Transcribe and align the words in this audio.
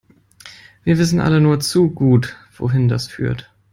Wir 0.83 0.97
wissen 0.97 1.19
alle 1.19 1.39
nur 1.41 1.59
zu 1.59 1.91
gut, 1.91 2.35
wohin 2.57 2.87
das 2.87 3.05
führt. 3.07 3.53